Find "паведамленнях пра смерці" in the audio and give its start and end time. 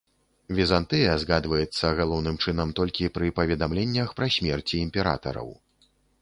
3.41-4.75